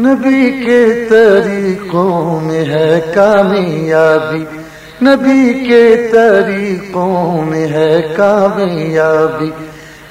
نبی 0.00 0.64
کے 0.66 1.06
طریقوں 1.10 2.40
میں 2.40 2.64
ہے 2.64 3.00
کامیابی۔ 3.14 4.44
نبی 5.04 5.64
کے 5.68 6.08
طریقوں 6.12 7.44
میں 7.44 7.68
ہے 7.68 8.02
کامیابی۔ 8.16 9.50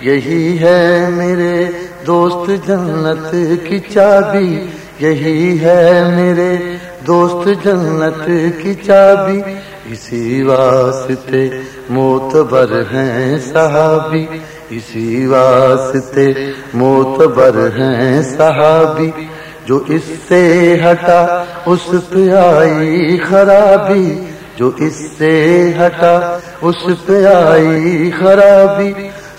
یہی 0.02 0.58
ہے 0.60 1.10
میرے 1.10 1.66
دوست 2.08 2.68
جنت 2.68 3.35
کی 3.63 3.79
چابی۔ 3.79 4.66
یہی 4.99 5.60
ہے 5.62 6.04
میرے 6.15 6.58
دوست 7.08 7.65
جنت 7.65 8.29
کی 8.62 8.74
چابی۔ 8.74 9.42
اسی 9.92 10.42
واسطے 10.42 11.49
موتبر 11.90 12.83
ہیں 12.92 13.38
صحابی۔ 13.38 14.26
اسی 14.70 15.26
واسطے 15.26 16.34
موتبر 16.73 17.70
ہیں 17.77 18.22
صحابی۔ 18.22 19.11
جو 19.65 19.83
اس 19.87 20.01
سے 20.27 20.77
ہٹا، 20.83 21.43
اس 21.65 21.79
پہ 22.09 22.33
آئی 22.33 23.17
خرابی۔ 23.17 24.19
جو 24.57 24.71
اس 24.77 25.03
سے 25.17 25.71
ہٹا، 25.77 26.38
اس 26.61 26.75
پہ 27.05 27.25
آئی 27.25 28.11
خرابی۔ 28.19 28.93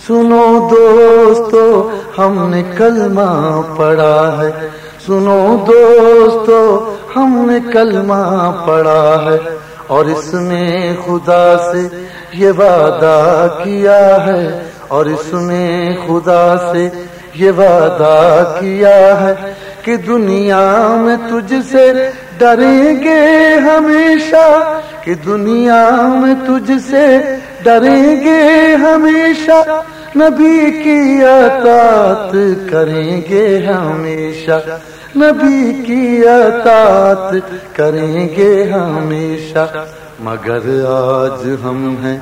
سنو 0.06 0.68
دوستو، 0.70 1.90
ہم 2.18 2.48
نے 2.48 2.62
کلمہ 2.76 3.60
پڑھا 3.76 4.42
ہے۔ 4.42 4.68
سنو 5.06 5.64
دوستو، 5.66 6.94
ہم 7.16 7.50
نے 7.50 7.72
کلمہ 7.72 8.52
پڑھا 8.66 9.28
ہے۔ 9.30 9.56
اور 9.86 10.06
اس 10.06 10.34
میں 10.34 10.96
خدا 11.06 11.72
سے 11.72 12.04
یہ 12.32 12.52
وعدہ 12.58 13.46
کیا 13.64 14.27
ہے۔ 14.27 14.62
اور 14.88 15.06
اس 15.06 15.32
میں 15.32 15.96
خدا 16.06 16.72
سے 16.72 16.88
یہ 17.34 17.50
وعدہ 17.50 18.54
کیا 18.60 19.20
ہے۔ 19.20 19.55
کہ 19.86 19.96
دنیا 19.96 20.62
میں 21.00 21.16
تجھ 21.30 21.52
سے 21.70 22.11
ڈریں 22.38 22.94
گے 23.02 23.20
ہمیشہ، 23.58 24.47
کہ 25.05 25.14
دنیا 25.14 25.83
میں 26.20 26.34
تجھ 26.47 26.70
سے 26.91 27.06
ڈریں 27.62 28.16
گے 28.24 28.41
ہمیشہ، 28.74 29.62
نبی 30.16 30.70
کی 30.83 31.24
اطاعت 31.24 32.34
کریں 32.70 33.20
گے 33.28 33.66
ہمیشہ، 33.66 34.58
نبی 35.16 35.83
کی 35.83 36.28
اطاعت 36.28 37.34
کریں 37.77 38.28
گے 38.36 38.70
ہمیشہ۔ 38.70 39.66
مگر 40.20 40.66
آج 40.89 41.46
ہم 41.64 41.94
ہیں 42.02 42.18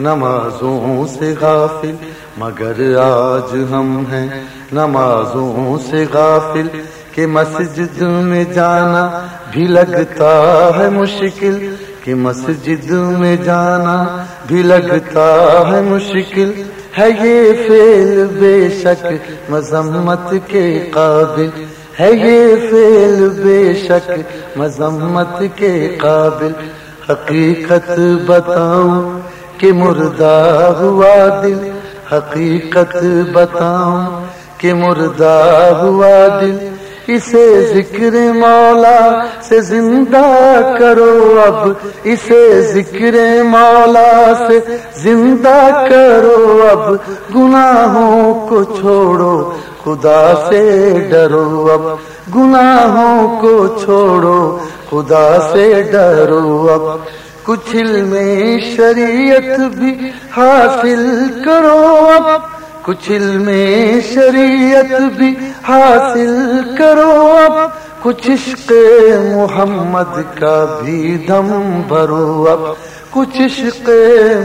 نمازوں 0.00 1.06
سے 1.06 1.34
غافل، 1.40 1.96
مگر 2.36 2.96
آج 3.00 3.56
ہم 3.72 4.04
ہیں 4.12 4.28
نمازوں 4.72 5.78
سے 5.90 6.04
غافل 6.12 6.68
کہ 7.16 7.26
مسجد 7.26 8.02
میں 8.02 8.44
جانا 8.44 9.26
بھی 9.50 9.66
لگتا 9.66 10.70
ہے 10.78 10.90
مشکل، 10.90 11.74
کہ 12.04 12.14
مسجد 12.14 12.90
میں 12.90 13.36
جانا 13.36 14.24
بھی 14.46 14.62
لگتا 14.62 15.62
ہے 15.72 15.82
مشکل۔ 15.82 16.52
ہے 16.98 17.08
یہ 17.08 17.68
فیل 17.68 18.26
بے 18.40 18.68
شک 18.82 19.06
مذمت 19.50 20.34
کے 20.46 20.90
قابل۔ 20.92 21.64
ہے 22.00 22.12
یہ 22.12 22.70
فیل 22.70 23.28
بے 23.44 23.74
شک 23.74 24.10
مذمت 24.56 25.42
کے 25.56 25.96
قابل۔ 25.98 26.52
حقیقت 27.10 28.00
بتاؤں 28.26 29.20
کہ 29.58 29.72
مردہ 29.72 30.74
ہوا 30.80 31.42
دل۔ 31.42 31.70
حقیقت 32.12 32.96
بتاؤں 33.32 34.24
کہ 34.58 34.74
مردہ 34.74 35.70
ہوا 35.82 36.40
دل۔ 36.40 36.75
اسے 37.08 37.72
ذکر 37.74 38.12
مولا 38.34 39.24
سے 39.42 39.60
زندہ 39.60 40.76
کرو 40.78 41.40
اب، 41.46 41.72
اسے 42.04 42.62
ذکر 42.62 43.42
مولا 43.44 44.32
سے 44.48 44.60
زندہ 44.96 45.86
کرو 45.90 46.68
اب۔ 46.72 46.94
گناہوں 47.34 48.48
کو 48.48 48.64
چھوڑو، 48.64 49.50
خدا 49.84 50.46
سے 50.48 50.94
ڈرو 51.10 51.68
اب۔ 51.72 51.82
گناہوں 52.34 53.40
کو 53.40 53.66
چھوڑو، 53.66 54.58
خدا 54.90 55.50
سے 55.52 55.82
ڈرو 55.92 56.68
اب۔ 56.72 56.98
کچھ 57.42 57.76
علم 57.76 58.16
شریعت 58.76 59.60
بھی 59.60 60.10
حاصل 60.36 61.26
کرو 61.44 62.08
اب۔ 62.16 62.55
کچھ 62.86 63.10
علم 63.10 63.50
شریعت 64.14 65.00
بھی 65.16 65.34
حاصل 65.68 66.60
کرو 66.78 67.36
اب، 67.46 67.52
کچھ 68.02 68.30
عشق 68.30 68.72
محمد 69.34 70.38
کا 70.38 70.80
بھی 70.84 71.24
دم 71.28 71.80
بھرو 71.88 72.46
اب۔ 72.50 72.60
کچھ 73.10 73.40
عشق 73.40 73.90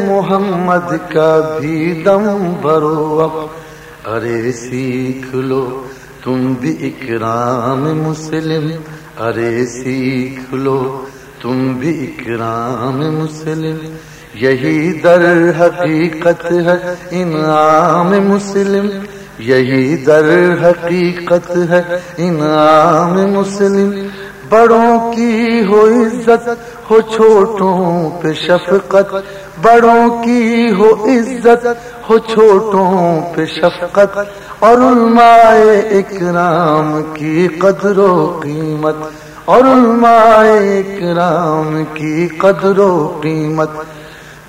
محمد 0.05 1.13
کا 1.13 1.57
بھی 1.61 2.01
دم 2.05 2.53
بھرو 2.61 3.19
اب۔ 3.19 3.47
ارے 4.11 4.51
سیکھ 4.51 5.35
لو، 5.35 5.83
تم 6.23 6.53
بھی 6.53 6.87
اکرام 6.87 7.83
مسلم۔ 7.83 8.71
ارے 9.19 9.65
سیکھ 9.65 10.53
لو، 10.53 11.05
تم 11.41 11.73
بھی 11.73 12.05
اکرام 12.05 13.17
مسلم۔ 13.23 13.77
یہی 14.33 14.99
در 14.99 15.51
حقیقت 15.59 16.45
ہے، 16.45 16.95
انعام 17.11 18.09
مسلم۔ 18.09 18.89
یہی 19.39 19.95
در 19.95 20.53
حقیقت 20.63 21.51
ہے، 21.69 21.81
انعام 22.17 23.13
مسلم۔ 23.13 24.07
بڑوں 24.49 25.13
کی 25.13 25.65
ہو 25.65 25.87
عزت، 25.87 26.49
ہو 26.89 27.01
چھوٹوں 27.01 28.09
پہ 28.21 28.33
شفقت۔ 28.33 29.15
بڑوں 29.61 30.23
کی 30.23 30.71
ہو 30.77 31.05
عزت، 31.05 31.67
ہو 32.09 32.17
چھوٹوں 32.17 33.21
پہ 33.35 33.45
شفقت۔ 33.45 34.19
اور 34.59 34.77
علماء 34.77 35.53
اکرام 35.91 37.01
کی 37.13 37.47
قدر 37.47 37.97
و 37.97 38.39
قیمت۔ 38.43 38.95
اور 39.45 39.59
علماء 39.59 40.43
اکرام 40.77 41.83
کی 41.93 42.27
قدر 42.27 42.79
و 42.79 43.19
قیمت۔ 43.21 43.69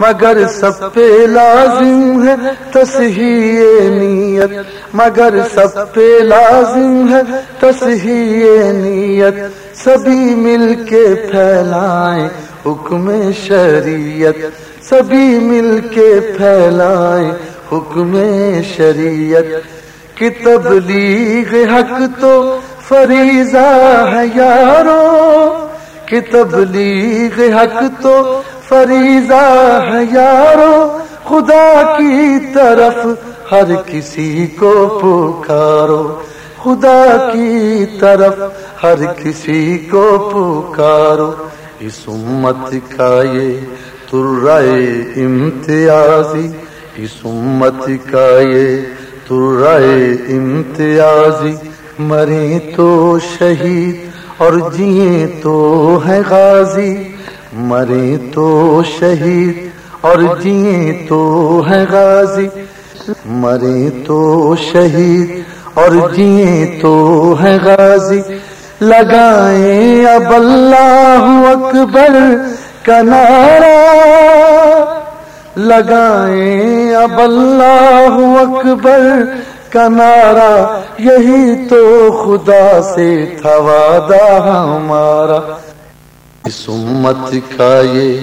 مگر 0.03 0.49
سب 0.49 0.95
پہ 0.95 1.27
لازم 1.27 2.29
ہے 2.29 2.35
تصحیح 2.73 3.91
نیت، 3.91 4.51
مگر 4.93 5.35
سب 5.55 5.95
پہ 5.95 6.19
لازم 6.23 7.15
ہے 7.15 7.21
تصحیح 7.61 8.73
نیت۔ 8.73 9.35
سبھی 9.75 10.35
مل 10.35 10.75
کے 10.89 11.15
پھیلائیں 11.31 12.29
حکم 12.67 13.31
شریعت۔ 13.47 14.39
سبھی 14.85 15.39
مل 15.39 15.81
کے 15.91 16.21
پھیلائیں 16.37 17.31
حکم 17.73 18.19
شریعت۔ 18.77 19.83
کی 20.15 20.31
تبلیغ 20.31 21.55
حق 21.55 22.21
تو 22.21 22.59
فریضہ 22.89 24.11
ہے 24.13 24.25
یارو 24.35 25.67
کی 26.07 26.21
تبلیغ 26.21 27.41
حق 27.57 28.03
تو 28.03 28.41
فریضہ 28.73 29.81
ہے 29.93 30.05
یارو، 30.13 30.99
خدا 31.25 31.97
کی 31.99 32.39
طرف 32.55 33.07
ہر 33.53 33.65
کسی 33.87 34.47
کو 34.47 34.99
پکارو۔ 35.03 36.23
خدا 36.63 37.31
کی 37.33 37.85
طرف 38.01 38.35
ہر 38.83 39.13
کسی 39.25 39.79
کو 39.79 40.31
پکارو۔ 40.31 41.33
اس 41.81 42.01
امت 42.07 42.97
کا 42.97 43.23
یہ 43.33 43.61
ترائے 44.11 45.03
امتیازی، 45.17 46.49
اس 46.97 47.11
امت 47.25 48.11
کا 48.11 48.41
یہ 48.41 48.77
ترائے 49.29 50.13
امتیازی۔ 50.29 51.69
مرے 51.99 52.59
تو 52.77 53.19
شہید 53.39 54.11
اور 54.37 54.53
جیے 54.53 55.27
تو 55.43 56.01
ہے 56.07 56.23
غازی۔ 56.29 57.12
مرے 57.53 58.17
تو 58.35 58.83
شہید 59.01 59.69
اور 60.01 60.41
جیے 60.41 61.07
تو 61.09 61.63
ہے 61.71 61.85
غازی۔ 61.91 62.49
مرے 63.27 63.91
تو 64.07 64.55
شہید 64.73 65.43
اور 65.75 66.15
جیے 66.15 66.79
تو 66.83 67.35
ہے 67.43 67.59
غازی۔ 67.65 68.23
لگائیں 68.81 70.07
اب 70.07 70.33
اللہ 70.35 71.45
اکبر 71.49 72.19
کنارا 72.85 73.79
لگائیں 75.57 76.95
اب 76.95 77.21
اللہ 77.21 78.37
اکبر 78.41 79.01
کنارا 79.73 80.81
یہی 80.99 81.69
تو 81.69 82.11
خدا 82.23 82.83
سے 82.95 83.25
تھا 83.43 83.57
وعدہ 83.57 84.43
ہمارا۔ 84.43 85.72
اس 86.47 86.65
امت 86.69 87.35
کا 87.57 87.81
یہ 87.93 88.19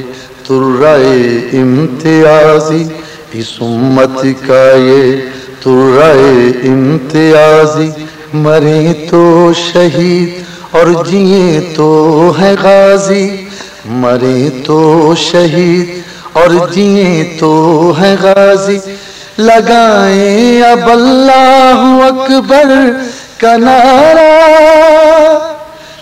ترائے 0.48 1.50
امتیازی 1.54 2.84
اس 3.34 3.52
امت 3.62 4.48
کا 4.48 4.72
یہ 4.76 5.22
ترائے 5.64 6.68
امتیازی، 6.68 7.90
مرے 8.34 9.08
تو 9.10 9.52
شہید 9.56 10.44
اور 10.72 11.06
جیے 11.06 11.74
تو 11.76 12.34
ہے 12.40 12.56
غازی۔ 12.62 13.46
مرے 13.86 14.50
تو 14.66 15.14
شہید 15.18 16.02
اور 16.34 16.68
جیے 16.72 17.38
تو 17.40 17.94
ہے 18.02 18.16
غازی۔ 18.22 18.78
لگائیں 19.38 20.62
اب 20.62 20.90
اللہ 20.90 22.00
اکبر 22.04 22.68
کنارا 23.38 24.30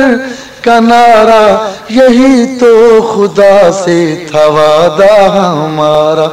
کنارا 0.63 1.71
یہی 1.89 2.59
تو 2.61 3.01
خدا 3.15 3.73
سے 3.73 4.25
تھا 4.31 4.47
وعدہ 4.47 5.31
ہمارا۔ 5.31 6.29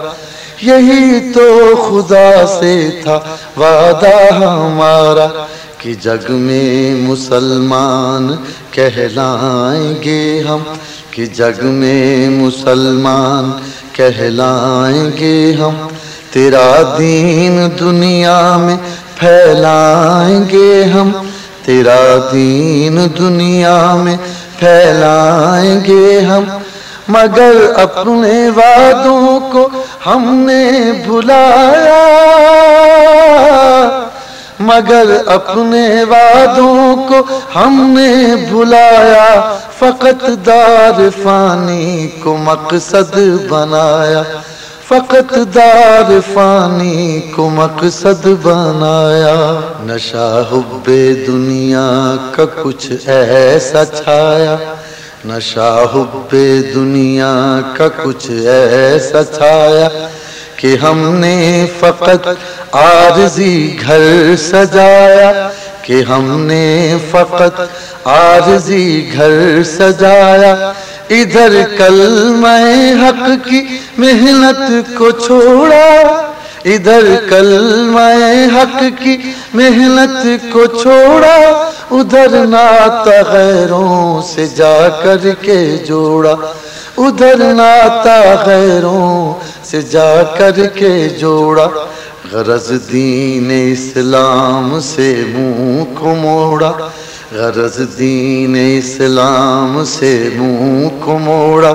یہی 0.62 1.31
تو 1.34 1.75
خدا 1.75 2.46
سے 2.60 2.90
تھا 3.04 3.19
وعدہ 3.58 4.34
ہمارا 4.34 5.46
کہ 5.78 5.94
جگ 5.94 6.31
میں 6.31 6.96
مسلمان 6.96 8.36
کہلائیں 8.72 9.94
گے 10.04 10.44
ہم۔ 10.50 10.60
کہ 11.12 11.25
جگ 11.25 11.66
میں 11.66 12.30
مسلمان 12.30 13.52
کہلائیں 13.94 15.10
گے 15.19 15.54
ہم۔ 15.60 15.88
تیرا 16.31 16.96
دین 16.98 17.69
دنیا 17.80 18.58
میں 18.58 18.75
پھیلائیں 19.19 20.46
گے 20.50 20.84
ہم، 20.84 21.12
تیرا 21.66 22.30
دین 22.31 23.08
دنیا 23.19 23.96
میں 23.96 24.18
پھیلائیں 24.60 25.80
گے 25.88 26.19
ہم۔ 26.19 26.44
مگر 27.08 27.52
اپنے 27.75 28.50
وعدوں 28.50 29.40
کو 29.52 29.69
ہم 30.06 30.48
نے 30.48 30.92
بھلایا۔ 31.08 32.04
مگر 34.60 35.04
اپنے 35.25 36.04
وعدوں 36.04 36.96
کو 36.96 37.40
ہم 37.56 37.96
نے 38.00 38.36
بھلایا۔ 38.36 39.58
فقط 39.80 40.46
دار 40.46 41.02
فانی 41.24 42.08
کو 42.24 42.38
مقصد 42.38 43.18
بنایا۔ 43.50 44.24
فقط 44.88 45.34
دار 45.56 46.12
فانی 46.34 47.22
کو 47.36 47.50
مقصد 47.50 48.28
بنایا 48.42 49.60
نشا 49.84 50.42
حب 50.51 50.88
دنیا 51.28 52.16
کا 52.31 52.45
کچھ 52.63 52.92
ایسا 53.07 53.86
چھایا۔ 53.86 54.56
نشا 55.25 55.84
حب 55.94 56.31
دنیا 56.75 57.60
کا 57.74 57.88
کچھ 58.04 58.31
ایسا 58.31 59.24
چھایا 59.24 59.89
کہ 60.56 60.75
ہم 60.84 61.16
نے 61.16 61.66
فقط 61.80 62.28
عارضی 62.72 63.78
گھر 63.88 64.36
سجایا۔ 64.38 65.50
کہ 65.81 66.04
ہم 66.10 66.42
نے 66.42 66.98
فقط 67.12 67.62
عارضی 68.06 69.10
گھر 69.13 69.63
سجایا۔ 69.63 70.74
ادھر 71.09 71.54
کلمہ 71.77 72.57
حق 73.01 73.48
کی 73.48 73.62
محنت 73.98 74.62
کو 74.98 75.12
چھوڑا، 75.12 75.86
ادھر 76.65 77.06
کلمہ 77.30 78.00
حق 78.56 78.83
کی 79.01 79.18
محنت 79.54 80.25
کو 80.54 80.65
چھوڑا، 80.65 81.36
ادھر 81.92 82.45
ناتا 82.45 83.21
غیروں 83.31 84.21
سے 84.21 84.48
جا 84.56 84.89
کر 85.04 85.18
کے 85.42 85.77
جوڑا، 85.88 86.36
ادھر 86.98 87.38
ناتا 87.54 88.19
غیروں 88.45 89.33
سے 89.63 89.81
جا 89.81 90.24
کر 90.38 90.68
کے 90.74 91.09
جوڑا۔ 91.09 91.68
غرض 92.31 92.71
دین 92.92 93.51
اسلام 93.74 94.80
سے 94.81 95.13
منہ 95.27 95.83
کو 96.00 96.15
موڑا۔ 96.15 96.71
غرض 97.32 98.00
دین 98.00 98.78
اسلام 98.78 99.84
سے 99.86 100.30
منہ 100.36 100.88
کو 101.06 101.18
موڑا۔ 101.18 101.74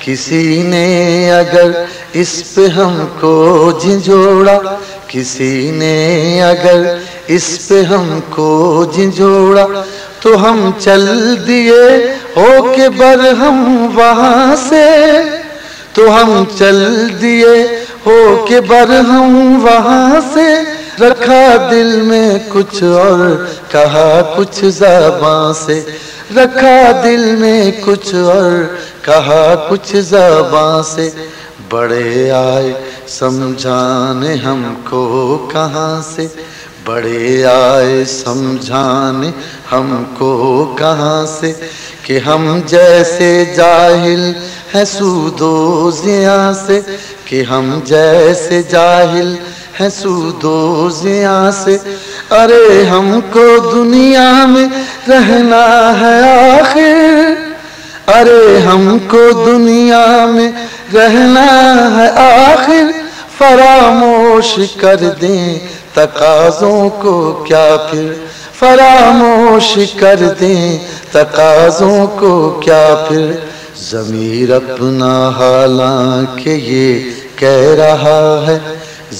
کسی 0.00 0.62
نے 0.62 1.30
اگر 1.32 1.70
اس 2.12 2.42
پہ 2.54 2.66
ہم 2.66 3.06
کو 3.20 3.72
جھنجھوڑا۔ 3.82 4.78
کسی 5.06 5.70
نے 5.70 6.42
اگر 6.42 6.96
اس 7.26 7.68
پہ 7.68 7.82
ہم 7.82 8.20
کو 8.30 8.84
جھنجھوڑا۔ 8.94 9.66
تو 10.20 10.50
ہم 10.50 10.70
چل 10.78 11.34
دیے 11.46 12.14
ہو 12.36 12.72
کے 12.76 12.88
بر 12.88 13.32
ہم 13.32 13.88
وہاں 13.94 14.56
سے۔ 14.68 15.22
تو 15.92 16.14
ہم 16.14 16.44
چل 16.58 17.08
دیے 17.22 17.66
ہو 18.06 18.46
کے 18.48 18.60
بر 18.60 19.00
ہم 19.00 19.58
وہاں 19.62 20.20
سے۔ 20.34 20.81
رکھا 21.02 21.68
دل 21.70 22.00
میں 22.00 22.38
کچھ 22.48 22.82
اور، 22.82 23.44
کہا 23.68 24.34
کچھ 24.36 24.64
زبان 24.64 25.54
سے۔ 25.54 25.80
رکھا 26.36 27.00
دل 27.04 27.36
میں 27.36 27.72
کچھ 27.84 28.14
اور، 28.14 28.76
کہا 29.02 29.66
کچھ 29.70 29.96
زبان 29.96 30.82
سے۔ 30.82 31.10
بڑے 31.70 32.30
آئے 32.30 32.72
سمجھانے 33.08 34.34
ہم 34.34 34.74
کو 34.90 35.48
کہاں 35.52 36.02
سے۔ 36.14 36.26
بڑے 36.84 37.44
آئے 37.44 38.04
سمجھانے 38.04 39.30
ہم 39.72 40.04
کو 40.18 40.74
کہاں 40.78 41.26
سے۔ 41.40 41.52
کہ 42.02 42.18
ہم 42.18 42.60
جیسے 42.66 43.44
جاہل 43.56 44.32
ہیں 44.74 44.84
سودو 44.84 45.90
زیاں 45.90 46.52
سے۔ 46.66 46.80
کہ 47.24 47.42
ہم 47.42 47.80
جیسے 47.84 48.62
جاہل 48.62 49.34
ہیں 49.82 49.90
سودو 49.90 50.88
زیاں 50.90 51.50
سے۔ 51.50 51.78
ارے 52.30 52.84
ہم 52.84 53.20
کو 53.32 53.70
دنیا 53.72 54.32
میں 54.48 54.66
رہنا 55.08 55.92
ہے 56.00 56.18
آخر۔ 56.60 57.32
ارے 58.06 58.58
ہم 58.58 58.98
کو 59.08 59.44
دنیا 59.46 60.26
میں 60.34 60.52
رہنا 60.94 61.46
ہے 61.96 62.08
آخر۔ 62.52 62.90
فراموش 63.38 64.60
کر 64.80 64.96
دیں 65.20 65.58
تقاضوں 65.94 66.88
کو 66.88 67.44
کیا 67.48 67.76
پھر۔ 67.90 68.12
فراموش 68.58 69.78
کر 70.00 70.20
دیں 70.40 70.78
تقاضوں 71.12 72.06
کو 72.06 72.60
کیا 72.64 73.04
پھر۔ 73.08 73.32
ضمیر 73.80 74.52
اپنا 74.52 75.28
حالانکہ 75.28 76.50
یہ 76.50 77.10
کہہ 77.36 77.74
رہا 77.78 78.44
ہے 78.46 78.58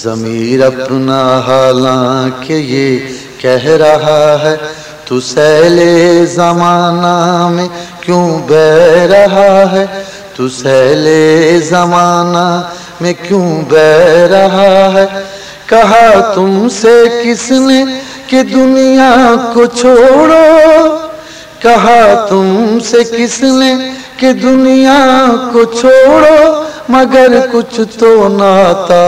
ضمیر 0.00 0.62
اپنا 0.64 1.22
حالانکہ 1.46 2.52
یہ 2.52 2.98
کہہ 3.40 3.64
رہا 3.80 4.36
ہے، 4.42 4.54
تو 5.04 5.20
سیل 5.20 5.78
زمانہ 6.34 7.48
میں 7.52 7.66
کیوں 8.00 8.28
بہ 8.48 9.04
رہا 9.10 9.72
ہے؟ 9.72 9.84
تو 10.36 10.48
سیل 10.48 11.08
زمانہ 11.68 12.46
میں 13.00 13.12
کیوں 13.22 13.50
بہ 13.70 14.26
رہا 14.30 14.92
ہے؟ 14.94 15.06
کہا 15.66 16.32
تم 16.34 16.68
سے 16.80 16.96
کس 17.24 17.50
نے 17.50 17.84
کہ 18.26 18.42
دنیا 18.42 19.14
کو 19.54 19.66
چھوڑو؟ 19.66 20.44
کہا 21.62 22.26
تم 22.28 22.78
سے 22.90 23.02
کس 23.16 23.42
نے 23.42 23.72
کہ 24.16 24.32
دنیا 24.32 25.26
کو 25.52 25.64
چھوڑو؟ 25.64 26.62
مگر 26.88 27.38
کچھ 27.52 27.80
تو 27.98 28.28
ناتا 28.28 29.04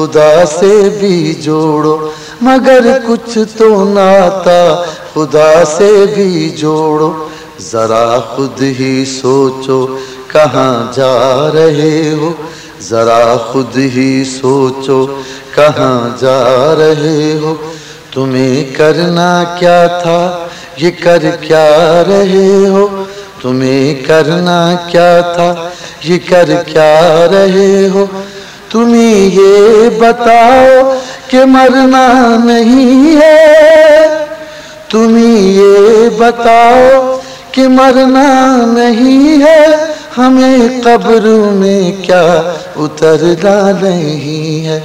خدا 0.00 0.46
سے 0.46 0.88
بھی 1.00 1.34
جوڑو، 1.34 2.10
مگر 2.40 2.98
کچھ 3.08 3.38
تو 3.58 3.84
ناتا، 3.84 4.84
خدا 5.14 5.64
سے 5.64 6.04
بھی 6.14 6.48
جوڑو۔ 6.48 7.28
ذرا 7.60 8.18
خود 8.20 8.62
ہی 8.62 9.04
سوچو 9.04 9.98
کہاں 10.32 10.92
جا 10.96 11.50
رہے 11.54 12.12
ہو۔ 12.20 12.32
ذرا 12.80 13.36
خود 13.36 13.76
ہی 13.76 14.24
سوچو 14.24 15.06
کہاں 15.54 16.20
جا 16.20 16.74
رہے 16.78 17.38
ہو۔ 17.42 17.54
تمہیں 18.14 18.74
کرنا 18.74 19.44
کیا 19.58 19.86
تھا؟ 19.86 20.46
یہ 20.76 20.90
کر 21.04 21.18
کیا 21.40 22.02
رہے 22.08 22.68
ہو؟ 22.68 23.04
تمہیں 23.42 24.04
کرنا 24.06 24.74
کیا 24.86 25.20
تھا؟ 25.20 25.68
یہ 26.04 26.18
کر 26.28 26.50
کیا 26.66 27.26
رہے 27.32 27.88
ہو؟ 27.94 28.06
تمہیں 28.70 29.30
یہ 29.36 29.88
بتاؤ 29.98 30.94
کہ 31.28 31.44
مرنا 31.44 32.36
نہیں 32.44 33.20
ہے۔ 33.20 33.46
تمہیں 34.90 35.38
یہ 35.38 36.08
بتاؤ 36.18 37.18
کہ 37.52 37.68
مرنا 37.68 38.56
نہیں 38.74 39.42
ہے۔ 39.42 39.66
ہمیں 40.18 40.82
قبر 40.84 41.20
میں 41.52 41.92
کیا 42.02 42.52
اترنا 42.76 43.72
نہیں 43.82 44.66
ہے۔ 44.66 44.80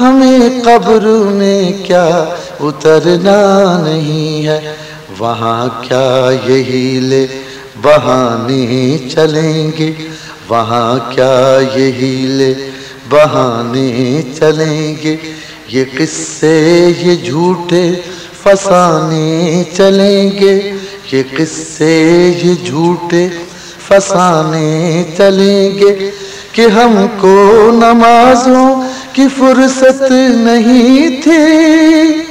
ہمیں 0.00 0.62
قبر 0.64 1.06
میں 1.32 1.72
کیا 1.86 2.24
اترنا 2.60 3.78
نہیں 3.84 4.46
ہے۔ 4.46 4.74
وہاں 5.18 5.68
کیا 5.82 6.30
یہی 6.46 7.00
لے 7.02 7.26
بہانے 7.82 8.96
چلیں 9.14 9.70
گے؟ 9.78 9.92
وہاں 10.48 11.14
کیا 11.14 11.58
یہی 11.74 12.26
لے 12.26 12.54
بہانے 13.14 14.20
چلیں 14.38 14.94
گے۔ 15.02 15.16
یہ 15.68 15.84
قصے، 15.98 16.92
یہ 17.00 17.14
جھوٹے 17.24 17.90
فسانے 18.42 19.62
چلیں 19.76 20.30
گے۔ 20.30 20.72
یہ 21.12 21.22
قصے، 21.36 22.32
یہ 22.42 22.54
جھوٹے 22.66 23.28
فسانے 23.88 25.02
چلیں 25.16 25.78
گے 25.78 26.10
کہ 26.52 26.66
ہم 26.66 27.06
کو 27.18 27.70
نمازوں 27.72 28.82
کی 29.12 29.22
فرصت 29.38 30.02
نہیں 30.36 31.22
تھی۔ 31.22 32.22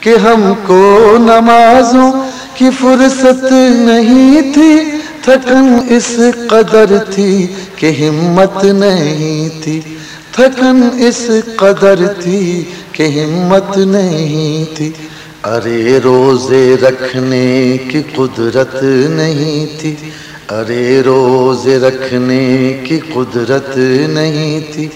کہ 0.00 0.16
ہم 0.16 0.52
کو 0.66 1.16
نمازوں 1.18 2.12
کی 2.54 2.70
فرصت 2.80 3.52
نہیں 3.78 4.52
تھی۔ 4.54 4.76
تھکن 5.22 5.76
اس 5.88 6.20
قدر 6.50 6.98
تھی 7.10 7.46
کہ 7.76 7.86
ہمت 7.86 8.64
نہیں 8.64 9.62
تھی۔ 9.62 9.80
تھکن 10.38 10.88
اس 10.98 11.30
قدر 11.56 12.06
تھی 12.20 12.64
کہ 12.92 13.02
ہمت 13.02 13.78
نہیں 13.78 14.76
تھی۔ 14.76 14.92
ارے 15.44 15.98
روزے 16.04 16.76
رکھنے 16.82 17.76
کی 17.90 18.02
قدرت 18.16 18.74
نہیں 19.10 19.80
تھی۔ 19.80 19.94
ارے 20.50 21.02
روزے 21.04 21.78
رکھنے 21.78 22.72
کی 22.84 22.98
قدرت 23.14 23.76
نہیں 24.08 24.72
تھی۔ 24.72 24.88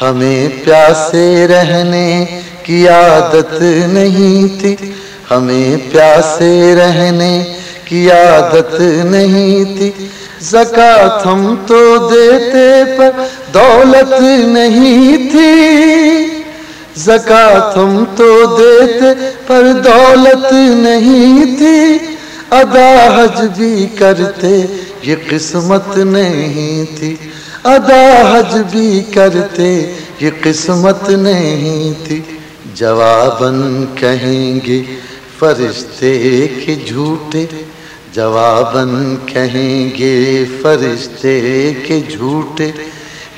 ہمیں 0.00 0.48
پیاسے 0.64 1.46
رہنے 1.48 2.40
کی 2.62 2.88
عادت 2.88 3.62
نہیں 3.88 4.60
تھی۔ 4.60 4.76
ہمیں 5.30 5.76
پیاسے 5.92 6.74
رہنے 6.74 7.44
کی 7.84 8.10
عادت 8.10 8.80
نہیں 9.04 9.64
تھی۔ 9.64 9.90
زکات 10.40 11.26
ہم 11.26 11.54
تو 11.66 12.08
دیتے 12.12 12.98
پر 12.98 13.10
دولت 13.54 14.20
نہیں 14.46 15.16
تھی۔ 15.30 16.26
زکات 16.96 17.76
ہم 17.76 18.04
تو 18.16 18.56
دیتے 18.56 19.30
پر 19.46 19.72
دولت 19.84 20.52
نہیں 20.52 21.56
تھی۔ 21.58 21.98
ادا 22.50 23.16
حج 23.16 23.46
بھی 23.56 23.86
کرتے، 23.98 24.66
یہ 25.02 25.14
قسمت 25.28 25.98
نہیں 25.98 26.98
تھی۔ 26.98 27.16
ادا 27.64 28.32
حج 28.32 28.58
بھی 28.70 29.02
کرتے، 29.14 29.92
یہ 30.20 30.30
قسمت 30.42 31.10
نہیں 31.10 32.06
تھی۔ 32.06 32.20
جواباً 32.74 33.84
کہیں 33.94 34.66
گے 34.66 34.82
فرشتے 35.38 36.46
کے 36.64 36.74
جھوٹے۔ 36.86 37.46
جواباً 38.12 39.16
کہیں 39.26 39.98
گے 39.98 40.44
فرشتے 40.62 41.72
کے 41.86 42.00
جھوٹے۔ 42.10 42.70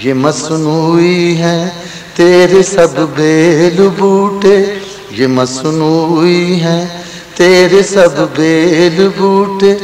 یہ 0.05 0.15
مصنوعی 0.15 1.37
ہیں، 1.37 1.71
تیرے 2.15 2.63
سب 2.63 3.01
بیل 3.15 3.89
بوٹے۔ 3.99 4.65
یہ 5.11 5.27
مصنوعی 5.27 6.61
ہیں، 6.61 7.03
تیرے 7.35 7.83
سب 7.83 8.25
بیل 8.37 9.09
بوٹے۔ 9.19 9.77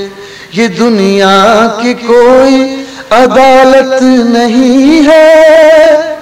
یہ 0.53 0.69
دنیا 0.69 1.69
کی 1.83 1.95
کوئی 1.95 2.85
عدالت 3.11 4.03
نہیں 4.03 5.07
ہے۔ 5.07 6.15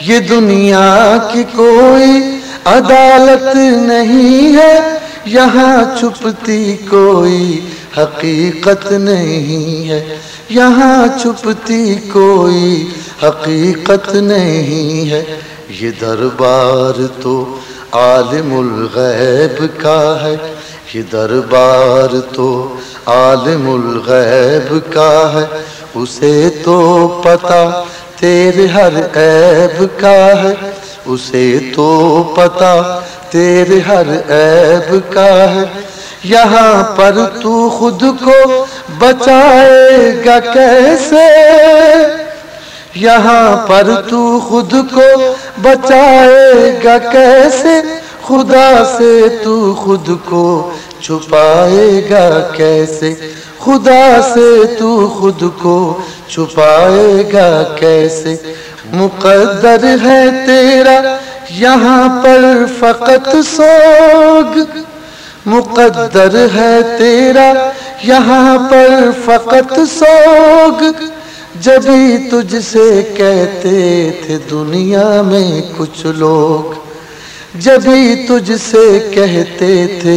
یہ 0.00 0.18
دنیا 0.18 1.16
کی 1.32 1.42
کوئی 1.56 2.38
عدالت 2.64 3.56
نہیں 3.82 4.56
ہے۔ 4.56 4.78
یہاں 5.24 5.98
چھپتی 5.98 6.76
کوئی 6.88 7.60
حقیقت 7.98 8.92
نہیں 8.92 9.88
ہے۔ 9.88 10.16
یہاں 10.48 11.18
چھپتی 11.18 11.94
کوئی 12.12 12.88
حقیقت 13.22 14.14
نہیں 14.14 15.10
ہے۔ 15.10 15.24
یہ 15.80 15.90
دربار 16.00 17.00
تو 17.22 17.58
عالم 17.92 18.54
الغیب 18.58 19.80
کا 19.80 20.18
ہے۔ 20.22 20.36
یہ 20.94 21.02
دربار 21.12 22.34
تو 22.34 22.76
عالم 23.06 23.70
الغیب 23.70 24.92
کا 24.92 25.30
ہے۔ 25.34 25.62
اسے 25.94 26.50
تو 26.64 27.08
پتا 27.24 27.84
تیرے 28.20 28.66
ہر 28.66 28.96
عیب 28.96 30.00
کا 30.00 30.42
ہے۔ 30.42 30.70
اسے 31.04 31.58
تو 31.76 32.22
پتا 32.36 32.98
تیرے 33.30 33.80
ہر 33.80 34.06
عیب 34.28 35.12
کا 35.12 35.54
ہے۔ 35.54 35.64
یہاں 36.24 36.96
پر 36.96 37.16
تو 37.42 37.70
خود 37.70 38.02
کو 38.24 38.64
بچائے 38.98 40.22
گا 40.24 40.40
کیسے؟ 40.40 42.21
یہاں 42.94 43.66
پر 43.66 43.82
تو 44.10 44.40
خود 44.40 44.74
کو 44.94 45.34
بچائے 45.62 46.80
گا 46.84 46.98
کیسے؟ 46.98 47.80
خدا 48.26 48.94
سے 48.98 49.28
تو 49.44 49.74
خود 49.74 50.08
کو 50.24 50.70
چھپائے 51.00 52.02
گا 52.10 52.48
کیسے؟ 52.56 53.14
خدا 53.58 54.20
سے 54.34 54.76
تو 54.78 55.16
خود 55.20 55.42
کو 55.58 56.00
چھپائے 56.28 57.32
گا 57.32 57.62
کیسے؟ 57.76 58.36
مقدر 58.92 59.84
ہے 59.84 60.46
تیرا 60.46 61.16
یہاں 61.50 62.22
پر 62.22 62.64
فقط 62.78 63.28
سوگ۔ 63.56 64.58
مقدر 65.46 66.46
ہے 66.54 66.82
تیرا 66.98 67.70
یہاں 68.02 68.58
پر 68.70 69.10
فقط 69.24 69.80
سوگ۔ 69.98 70.84
جبھی 71.64 72.28
تجھ 72.30 72.54
سے 72.64 72.86
کہتے 73.16 73.78
تھے 74.22 74.36
دنیا 74.50 75.22
میں 75.22 75.60
کچھ 75.76 76.06
لوگ 76.06 76.72
جبھی 77.54 78.14
تجھ 78.28 78.50
سے 78.60 78.84
کہتے 79.14 79.86
تھے 80.00 80.16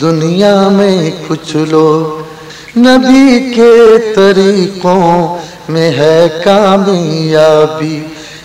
دنیا 0.00 0.68
میں 0.68 1.10
کچھ 1.28 1.56
لوگ، 1.70 2.78
نبی 2.78 3.52
کے 3.54 3.72
طریقوں 4.14 5.36
میں 5.68 5.90
ہے 5.90 6.28
کامیابی، 6.44 7.98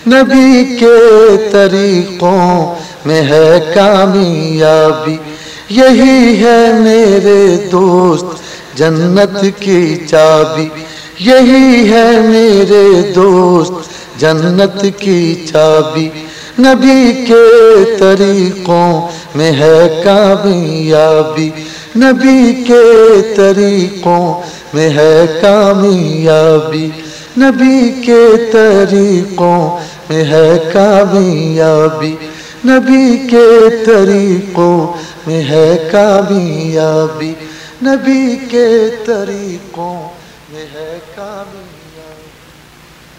نبی 0.08 0.76
کے 0.80 0.96
طریقوں 1.52 2.74
میں 3.06 3.22
ہے 3.22 3.72
کامیابی، 3.74 5.16
یہی 5.70 6.44
ہے 6.44 6.60
میرے 6.80 7.68
دوست 7.72 8.40
جنت 8.78 9.44
کی 9.58 9.82
چابی۔ 10.10 10.68
یہی 11.24 11.92
ہے 11.92 12.20
میرے 12.20 13.12
دوست، 13.14 13.72
جنت 14.20 14.84
کی 14.98 15.46
چابی۔ 15.52 16.08
نبی 16.58 17.24
کے 17.28 17.84
طریقوں 17.98 19.08
میں 19.34 19.52
ہے 19.52 20.00
کامیابی۔ 20.04 21.50
نبی 21.96 22.64
کے 22.64 23.22
طریقوں 23.36 24.42
میں 24.74 24.90
ہے 24.90 25.26
کامیابی۔ 25.42 26.90
نبی 27.38 28.02
کے 28.06 28.50
طریقوں 28.52 29.78
میں 30.10 30.24
ہے 30.24 30.70
کامیابی۔ 30.72 32.16
نبی 32.66 33.28
کے 33.30 33.84
طریقوں 33.86 34.92
میں 35.26 35.42
ہے 35.42 35.88
کامیابی۔ 35.92 37.34
نبی 37.82 38.36
کے 38.50 38.88
طریقوں 39.06 40.11
ہے 40.72 41.00
کام 41.14 41.61